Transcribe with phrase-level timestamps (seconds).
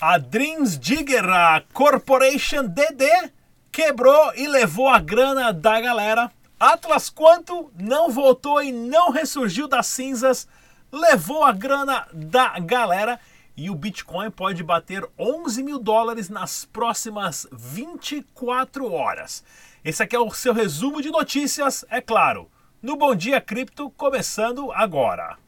[0.00, 3.30] A Dreams Digger a Corporation DD
[3.70, 6.32] quebrou e levou a grana da galera.
[6.58, 10.48] Atlas Quanto não voltou e não ressurgiu das cinzas,
[10.90, 13.20] levou a grana da galera
[13.56, 19.44] e o Bitcoin pode bater 11 mil dólares nas próximas 24 horas.
[19.84, 22.50] Esse aqui é o seu resumo de notícias, é claro,
[22.82, 25.43] no Bom Dia Cripto, começando agora.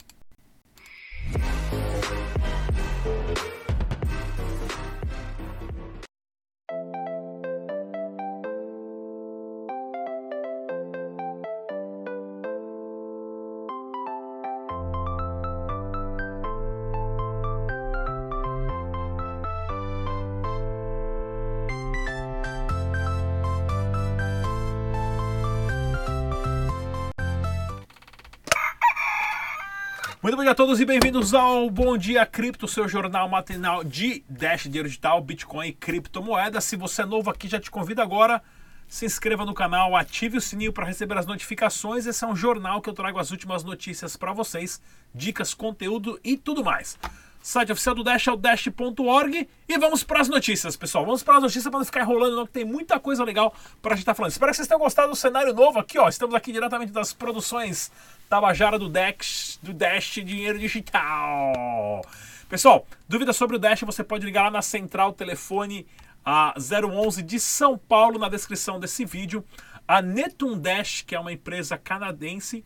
[30.27, 34.25] Muito bom dia a todos e bem-vindos ao Bom Dia Cripto, seu jornal matinal de
[34.29, 36.65] Dash Dinheiro Digital, Bitcoin e criptomoedas.
[36.65, 38.43] Se você é novo aqui, já te convido agora,
[38.89, 42.07] se inscreva no canal, ative o sininho para receber as notificações.
[42.07, 44.83] Esse é um jornal que eu trago as últimas notícias para vocês,
[45.15, 46.99] dicas, conteúdo e tudo mais.
[47.47, 49.49] Site oficial do Dash é o dash.org.
[49.69, 51.05] E vamos para as notícias, pessoal.
[51.05, 53.93] Vamos para as notícias para não ficar enrolando, não, que tem muita coisa legal para
[53.93, 54.33] a gente estar tá falando.
[54.33, 56.09] Espero que vocês tenham gostado do cenário novo aqui, ó.
[56.09, 57.93] Estamos aqui diretamente das produções
[58.29, 62.03] Tabajara do Dash, do Dash Dinheiro Digital.
[62.49, 65.87] Pessoal, dúvidas sobre o Dash, você pode ligar lá na central telefone
[66.25, 69.45] a 011 de São Paulo na descrição desse vídeo.
[69.87, 72.65] A Netum Dash, que é uma empresa canadense,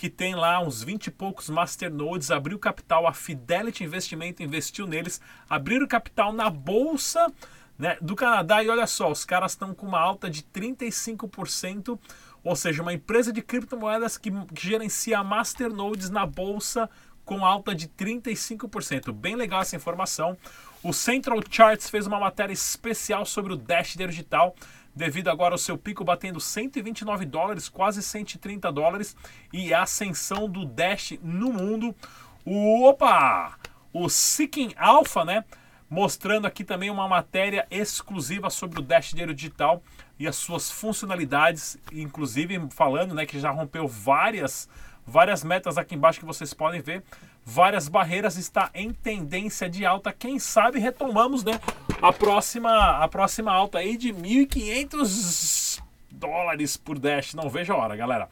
[0.00, 5.20] que tem lá uns 20 e poucos masternodes, abriu capital, a Fidelity Investimento investiu neles,
[5.46, 7.30] abriram capital na bolsa
[7.78, 11.98] né, do Canadá e olha só, os caras estão com uma alta de 35%,
[12.42, 16.88] ou seja, uma empresa de criptomoedas que, que gerencia masternodes na bolsa
[17.22, 19.12] com alta de 35%.
[19.12, 20.34] Bem legal essa informação.
[20.82, 24.56] O Central Charts fez uma matéria especial sobre o Dash Digital
[25.00, 29.16] devido agora ao seu pico batendo 129 dólares, quase 130 dólares,
[29.50, 31.96] e a ascensão do Dash no mundo.
[32.44, 33.58] O, opa!
[33.94, 35.42] O Seeking Alpha, né?
[35.88, 39.82] Mostrando aqui também uma matéria exclusiva sobre o Dash Dinheiro Digital
[40.18, 44.68] e as suas funcionalidades, inclusive falando, né, que já rompeu várias
[45.06, 47.02] várias metas aqui embaixo que vocês podem ver,
[47.44, 50.12] várias barreiras está em tendência de alta.
[50.12, 51.60] Quem sabe retomamos, né,
[52.00, 52.70] a próxima
[53.02, 57.34] a próxima alta aí de 1.500 dólares por Dash.
[57.34, 58.28] Não vejo a hora, galera.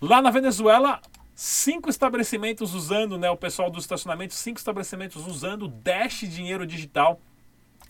[0.00, 1.00] Lá na Venezuela,
[1.34, 7.20] cinco estabelecimentos usando, né, o pessoal do estacionamento, cinco estabelecimentos usando Dash dinheiro digital.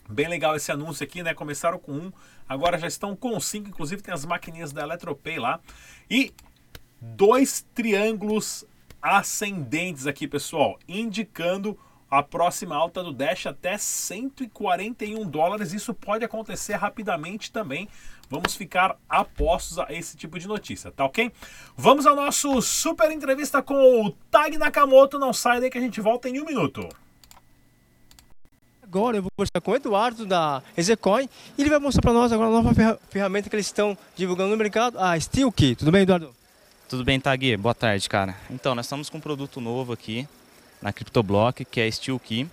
[0.09, 1.33] Bem legal esse anúncio aqui, né?
[1.33, 2.13] Começaram com um,
[2.47, 5.61] agora já estão com cinco, inclusive tem as maquininhas da Eletropay lá.
[6.09, 6.33] E
[6.99, 8.65] dois triângulos
[9.03, 11.77] ascendentes aqui, pessoal, indicando
[12.09, 15.73] a próxima alta do Dash até 141 dólares.
[15.73, 17.89] Isso pode acontecer rapidamente também.
[18.29, 21.31] Vamos ficar apostos a esse tipo de notícia, tá ok?
[21.75, 25.19] Vamos ao nosso super entrevista com o Tag Nakamoto.
[25.19, 26.87] Não sai daí que a gente volta em um minuto.
[28.83, 31.27] Agora eu vou conversar com o Eduardo da Ezecoin
[31.57, 34.57] e ele vai mostrar para nós agora a nova ferramenta que eles estão divulgando no
[34.57, 35.75] mercado, a SteelKey.
[35.75, 36.42] Tudo bem, Eduardo?
[36.89, 37.55] Tudo bem, Tagui?
[37.57, 38.35] Boa tarde, cara.
[38.51, 40.27] Então, nós estamos com um produto novo aqui
[40.81, 42.47] na CryptoBlock, que é a Steel Key,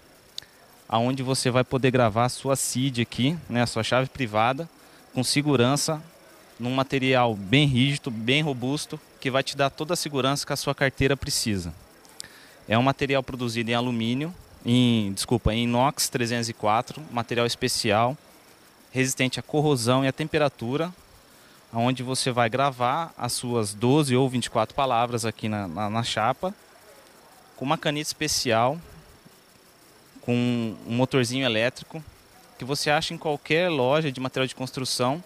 [0.88, 4.68] aonde você vai poder gravar a sua seed aqui, né, a sua chave privada,
[5.12, 6.00] com segurança,
[6.58, 10.56] num material bem rígido, bem robusto, que vai te dar toda a segurança que a
[10.56, 11.74] sua carteira precisa.
[12.68, 14.32] É um material produzido em alumínio,
[14.64, 18.16] em, desculpa, em inox 304, material especial,
[18.92, 20.92] resistente à corrosão e à temperatura,
[21.72, 26.54] onde você vai gravar as suas 12 ou 24 palavras aqui na, na, na chapa,
[27.56, 28.78] com uma caneta especial,
[30.20, 30.34] com
[30.86, 32.03] um motorzinho elétrico,
[32.59, 35.22] que você acha em qualquer loja de material de construção,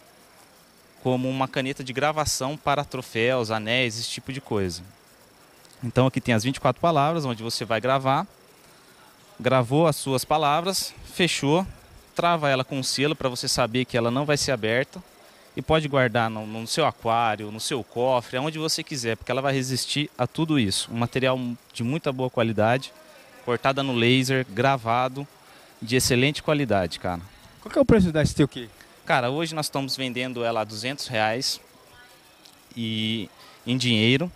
[1.02, 4.82] como uma caneta de gravação para troféus, anéis, esse tipo de coisa.
[5.82, 8.26] Então aqui tem as 24 palavras, onde você vai gravar,
[9.38, 11.66] gravou as suas palavras, fechou,
[12.14, 15.02] trava ela com um selo para você saber que ela não vai ser aberta
[15.56, 19.42] e pode guardar no, no, seu aquário, no seu cofre, aonde você quiser, porque ela
[19.42, 20.90] vai resistir a tudo isso.
[20.92, 21.38] Um material
[21.72, 22.92] de muita boa qualidade,
[23.44, 25.26] cortada no laser, gravado,
[25.80, 27.20] de excelente qualidade, cara.
[27.60, 28.68] Qual é o preço da Steel Key?
[29.06, 31.60] Cara, hoje nós estamos vendendo ela a 200 reais
[32.76, 33.28] e
[33.66, 34.32] em dinheiro.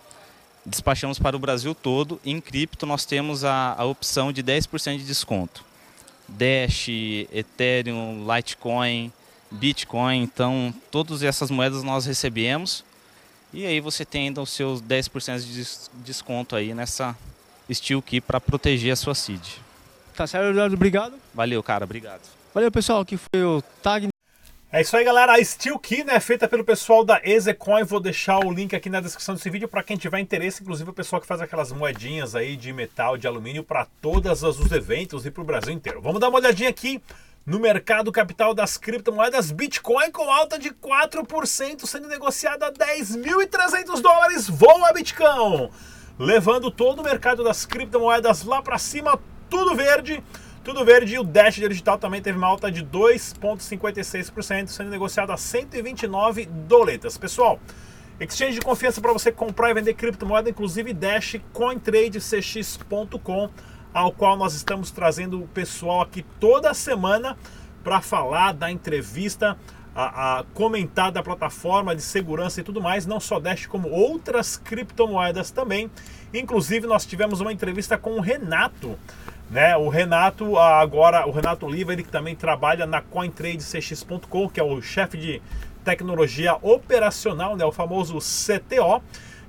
[0.65, 2.20] Despachamos para o Brasil todo.
[2.25, 5.65] Em cripto nós temos a, a opção de 10% de desconto.
[6.29, 6.88] Dash,
[7.32, 9.11] Ethereum, Litecoin,
[9.50, 10.23] Bitcoin.
[10.23, 12.85] Então, todas essas moedas nós recebemos.
[13.53, 17.17] E aí você tem ainda os seus 10% de desconto aí nessa
[17.73, 19.43] Steel Key para proteger a sua seed.
[20.15, 20.75] Tá certo, Eduardo?
[20.75, 21.15] Obrigado.
[21.33, 21.85] Valeu, cara.
[21.85, 22.23] Obrigado.
[22.53, 23.00] Valeu, pessoal.
[23.00, 24.09] Aqui foi o Tag.
[24.71, 25.33] É isso aí, galera.
[25.33, 27.85] A Steel Key né, é feita pelo pessoal da Ezecoin.
[27.85, 30.93] Vou deixar o link aqui na descrição desse vídeo para quem tiver interesse, inclusive o
[30.93, 35.31] pessoal que faz aquelas moedinhas aí de metal, de alumínio para todos os eventos e
[35.31, 36.03] para o Brasil inteiro.
[36.03, 37.01] Vamos dar uma olhadinha aqui
[37.44, 44.49] no mercado capital das criptomoedas Bitcoin com alta de 4%, sendo negociado a 10.300 dólares.
[44.49, 45.70] Voa, Bitcão!
[46.19, 49.19] Levando todo o mercado das criptomoedas lá para cima,
[49.49, 50.23] tudo verde.
[50.64, 55.37] Tudo verde e o Dash Digital também teve uma alta de 2,56%, sendo negociado a
[55.38, 57.17] 129 doletas.
[57.17, 57.58] Pessoal,
[58.20, 63.49] exchange de confiança para você comprar e vender criptomoeda, inclusive Dash CoinTradeCX.com,
[63.93, 67.37] ao qual nós estamos trazendo o pessoal aqui toda semana
[67.82, 69.56] para falar da entrevista,
[69.94, 74.56] a, a, comentar da plataforma de segurança e tudo mais, não só Dash, como outras
[74.56, 75.90] criptomoedas também.
[76.32, 78.99] Inclusive, nós tivemos uma entrevista com o Renato
[79.50, 79.76] né?
[79.76, 84.81] O Renato, agora, o Renato Oliva, ele que também trabalha na CoinTradeCX.com, que é o
[84.82, 85.43] chefe de
[85.84, 87.64] tecnologia operacional, né?
[87.64, 89.02] o famoso CTO,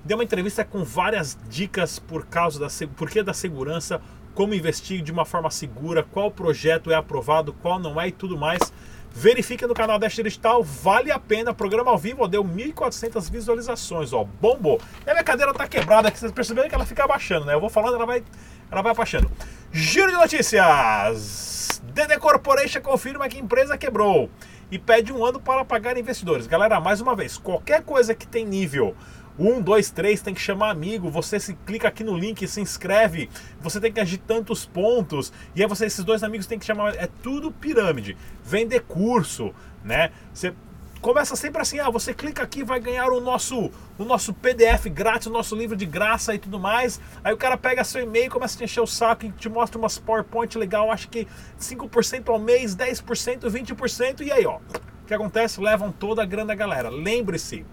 [0.05, 4.01] deu uma entrevista com várias dicas por causa da porquê da segurança,
[4.39, 8.37] como investir de uma forma segura, qual projeto é aprovado, qual não é e tudo
[8.37, 8.71] mais.
[9.11, 11.53] Verifique no canal Dash Digital, vale a pena.
[11.53, 14.79] Programa ao vivo deu 1.400 visualizações, ó, bombou.
[15.05, 17.53] E a minha cadeira tá quebrada, que vocês perceberam que ela fica abaixando, né?
[17.53, 18.23] Eu vou falando, ela vai,
[18.71, 19.29] ela vai abaixando.
[19.73, 21.81] Giro de notícias.
[21.93, 24.29] DD Corporation confirma que empresa quebrou
[24.71, 26.47] e pede um ano para pagar investidores.
[26.47, 28.95] Galera, mais uma vez, qualquer coisa que tem nível
[29.39, 31.09] um, dois, três, tem que chamar amigo.
[31.09, 33.29] Você se clica aqui no link, se inscreve.
[33.61, 35.31] Você tem que agir tantos pontos.
[35.55, 36.95] E aí você, esses dois amigos tem que chamar.
[36.95, 38.17] É tudo pirâmide.
[38.43, 39.53] Vender curso,
[39.83, 40.11] né?
[40.33, 40.53] Você
[41.01, 45.27] começa sempre assim, ah, você clica aqui vai ganhar o nosso o nosso PDF grátis,
[45.27, 46.99] o nosso livro de graça e tudo mais.
[47.23, 49.77] Aí o cara pega seu e-mail, começa a te encher o saco e te mostra
[49.77, 51.27] umas PowerPoint legal, acho que
[51.59, 54.57] 5% ao mês, 10%, 20% e aí, ó.
[54.57, 55.59] O que acontece?
[55.59, 56.89] Levam toda a grana da galera.
[56.89, 57.65] Lembre-se,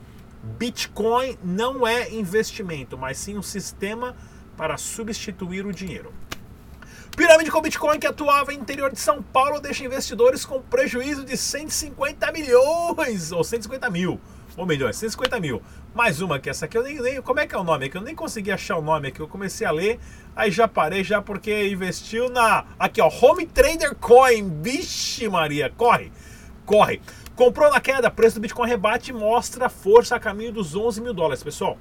[0.58, 4.16] Bitcoin não é investimento, mas sim um sistema
[4.56, 6.12] para substituir o dinheiro.
[7.16, 11.34] Pirâmide com Bitcoin que atuava no interior de São Paulo deixa investidores com prejuízo de
[11.34, 14.20] 150 milhões, ou 150 mil,
[14.54, 15.62] ou milhões, 150 mil.
[15.94, 17.88] Mais uma que essa aqui eu nem, nem como é que é o nome?
[17.88, 19.98] É eu nem consegui achar o nome aqui, eu comecei a ler,
[20.37, 26.12] aí já parei já porque investiu na, aqui ó, Home Trader Coin, vixe Maria, corre,
[26.66, 27.00] corre.
[27.36, 31.42] Comprou na queda, preço do Bitcoin rebate mostra força a caminho dos 11 mil dólares.
[31.42, 31.76] Pessoal,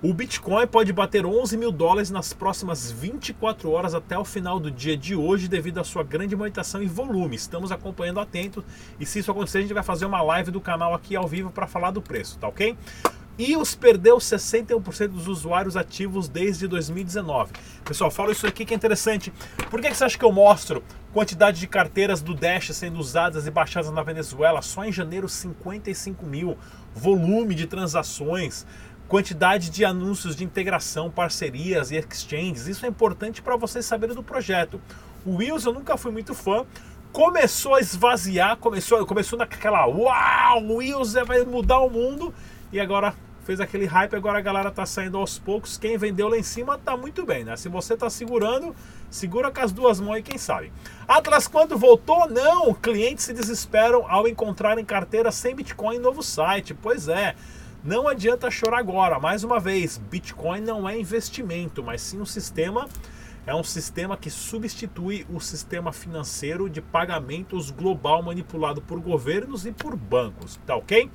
[0.00, 4.70] o Bitcoin pode bater 11 mil dólares nas próximas 24 horas até o final do
[4.70, 7.34] dia de hoje, devido à sua grande movimentação e volume.
[7.34, 8.64] Estamos acompanhando atento
[9.00, 11.50] e se isso acontecer, a gente vai fazer uma live do canal aqui ao vivo
[11.50, 12.76] para falar do preço, tá ok?
[13.38, 17.52] EOS perdeu 61% dos usuários ativos desde 2019.
[17.84, 19.32] Pessoal, falo isso aqui que é interessante.
[19.70, 20.82] Por que, que você acha que eu mostro
[21.12, 24.60] quantidade de carteiras do Dash sendo usadas e baixadas na Venezuela?
[24.60, 26.58] Só em janeiro, 55 mil.
[26.94, 28.66] Volume de transações,
[29.08, 32.66] quantidade de anúncios de integração, parcerias e exchanges.
[32.66, 34.78] Isso é importante para vocês saberem do projeto.
[35.24, 36.66] O Wills eu nunca fui muito fã,
[37.12, 42.34] começou a esvaziar, começou, começou naquela uau, o Wills vai mudar o mundo
[42.72, 43.14] e agora
[43.44, 45.76] fez aquele hype, agora a galera tá saindo aos poucos.
[45.76, 47.56] Quem vendeu lá em cima tá muito bem, né?
[47.56, 48.74] Se você tá segurando,
[49.10, 50.72] segura com as duas mãos e quem sabe.
[51.06, 52.28] Atlas quando voltou?
[52.28, 52.72] Não!
[52.72, 56.72] Clientes se desesperam ao encontrarem carteira sem Bitcoin em novo site.
[56.72, 57.34] Pois é.
[57.84, 59.18] Não adianta chorar agora.
[59.18, 62.88] Mais uma vez, Bitcoin não é investimento, mas sim um sistema
[63.44, 69.72] é um sistema que substitui o sistema financeiro de pagamentos global manipulado por governos e
[69.72, 71.10] por bancos, tá ok?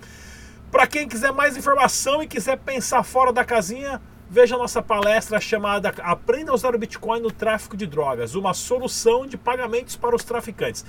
[0.72, 5.40] Para quem quiser mais informação e quiser pensar fora da casinha, veja a nossa palestra
[5.40, 10.14] chamada Aprenda a usar o Bitcoin no tráfico de drogas, uma solução de pagamentos para
[10.14, 10.84] os traficantes.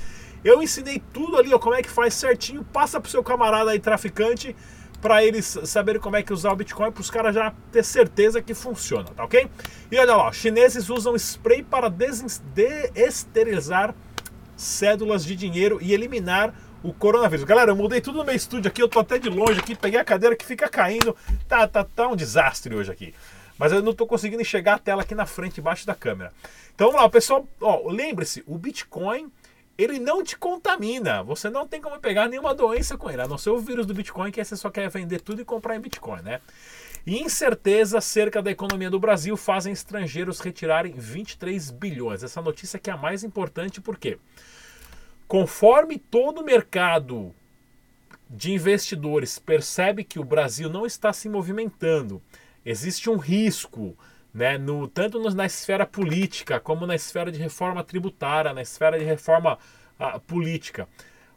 [0.44, 3.78] Eu ensinei tudo ali, ó, como é que faz certinho, passa pro seu camarada aí
[3.78, 4.56] traficante
[5.00, 8.42] para eles saberem como é que usar o Bitcoin, para os caras já ter certeza
[8.42, 9.49] que funciona, tá ok?
[9.92, 13.94] E olha lá, chineses usam spray para desesterilizar
[14.56, 17.44] cédulas de dinheiro e eliminar o coronavírus.
[17.44, 19.99] Galera, eu mudei tudo no meu estúdio aqui, eu tô até de longe aqui, peguei
[19.99, 21.16] a cadeira que fica caindo.
[21.49, 23.14] Tá, tá, tá um desastre hoje aqui.
[23.58, 26.32] Mas eu não tô conseguindo enxergar a tela aqui na frente, embaixo da câmera.
[26.75, 27.47] Então vamos lá, pessoal,
[27.87, 29.30] lembre-se, o Bitcoin
[29.76, 31.23] ele não te contamina.
[31.23, 33.94] Você não tem como pegar nenhuma doença com ele, a não ser o vírus do
[33.94, 36.40] Bitcoin, que você só quer vender tudo e comprar em Bitcoin, né?
[37.06, 42.23] Incerteza acerca da economia do Brasil fazem estrangeiros retirarem 23 bilhões.
[42.23, 44.18] Essa notícia aqui é a mais importante porque quê?
[45.28, 47.35] Conforme todo o mercado
[48.30, 52.23] de investidores percebe que o Brasil não está se movimentando,
[52.64, 53.94] existe um risco
[54.32, 59.04] né, no, tanto na esfera política como na esfera de reforma tributária, na esfera de
[59.04, 59.58] reforma
[60.00, 60.88] uh, política.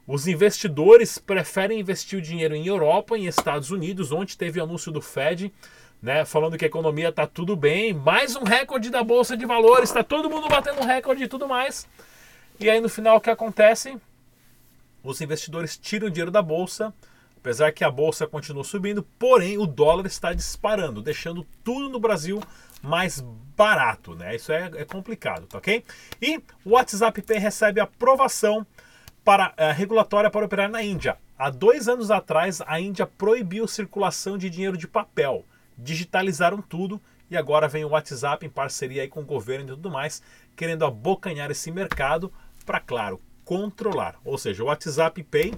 [0.08, 4.90] Os investidores preferem investir o dinheiro em Europa, em Estados Unidos, onde teve o anúncio
[4.90, 5.54] do Fed,
[6.02, 9.90] né, falando que a economia está tudo bem, mais um recorde da bolsa de valores,
[9.90, 11.86] está todo mundo batendo recorde e tudo mais.
[12.62, 13.98] E aí no final o que acontece?
[15.04, 16.94] Os investidores tiram o dinheiro da bolsa,
[17.36, 22.40] apesar que a bolsa continua subindo, porém o dólar está disparando, deixando tudo no Brasil
[22.84, 23.20] mais
[23.58, 24.36] barato, né?
[24.36, 25.84] Isso é, é complicado, tá ok?
[26.22, 28.66] E o WhatsApp Pay recebe aprovação
[29.24, 31.18] para uh, regulatória para operar na Índia.
[31.40, 35.44] Há dois anos atrás, a Índia proibiu circulação de dinheiro de papel.
[35.76, 39.90] Digitalizaram tudo e agora vem o WhatsApp em parceria aí com o governo e tudo
[39.90, 40.22] mais,
[40.56, 42.32] querendo abocanhar esse mercado
[42.72, 44.16] para, claro, controlar.
[44.24, 45.54] Ou seja, o WhatsApp Pay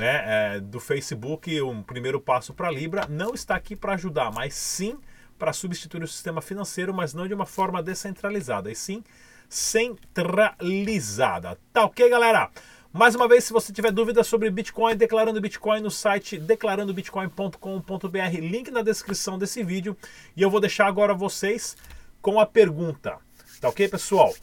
[0.00, 4.54] né, é, do Facebook, um primeiro passo para Libra, não está aqui para ajudar, mas
[4.54, 4.98] sim
[5.38, 9.04] para substituir o sistema financeiro, mas não de uma forma descentralizada, e sim
[9.48, 11.56] centralizada.
[11.72, 12.50] Tá ok, galera?
[12.92, 18.72] Mais uma vez, se você tiver dúvidas sobre Bitcoin, declarando Bitcoin no site declarandobitcoin.com.br, link
[18.72, 19.96] na descrição desse vídeo.
[20.36, 21.76] E eu vou deixar agora vocês
[22.20, 23.16] com a pergunta.
[23.60, 24.34] Tá ok, pessoal?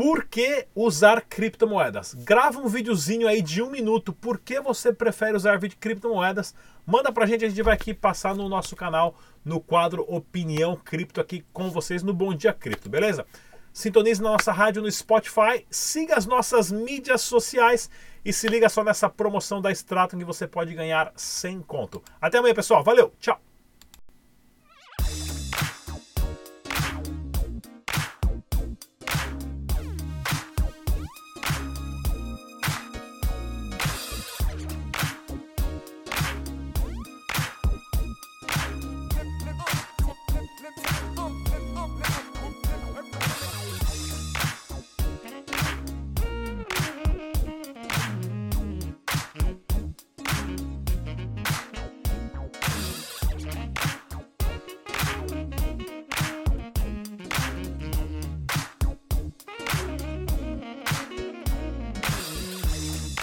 [0.00, 2.14] Por que usar criptomoedas?
[2.14, 4.14] Grava um videozinho aí de um minuto.
[4.14, 6.54] Por que você prefere usar criptomoedas?
[6.86, 9.14] Manda pra gente, a gente vai aqui passar no nosso canal,
[9.44, 13.26] no quadro Opinião Cripto aqui com vocês no Bom Dia Cripto, beleza?
[13.74, 17.90] Sintonize na nossa rádio no Spotify, siga as nossas mídias sociais
[18.24, 22.02] e se liga só nessa promoção da Stratum que você pode ganhar sem conto.
[22.18, 22.82] Até amanhã, pessoal.
[22.82, 23.49] Valeu, tchau!